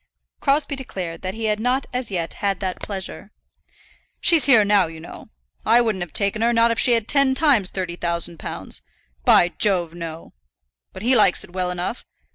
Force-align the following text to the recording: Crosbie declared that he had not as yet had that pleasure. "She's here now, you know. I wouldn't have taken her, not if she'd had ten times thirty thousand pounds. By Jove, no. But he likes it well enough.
Crosbie 0.39 0.75
declared 0.75 1.21
that 1.21 1.35
he 1.35 1.45
had 1.45 1.59
not 1.59 1.85
as 1.93 2.09
yet 2.09 2.33
had 2.41 2.59
that 2.59 2.81
pleasure. 2.81 3.29
"She's 4.19 4.45
here 4.45 4.65
now, 4.65 4.87
you 4.87 4.99
know. 4.99 5.29
I 5.63 5.79
wouldn't 5.79 6.01
have 6.01 6.11
taken 6.11 6.41
her, 6.41 6.51
not 6.51 6.71
if 6.71 6.79
she'd 6.79 6.93
had 6.93 7.07
ten 7.07 7.35
times 7.35 7.69
thirty 7.69 7.97
thousand 7.97 8.39
pounds. 8.39 8.81
By 9.25 9.49
Jove, 9.59 9.93
no. 9.93 10.33
But 10.91 11.03
he 11.03 11.15
likes 11.15 11.43
it 11.43 11.53
well 11.53 11.69
enough. 11.69 12.03